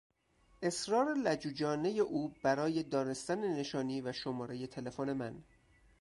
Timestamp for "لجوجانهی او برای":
1.17-2.83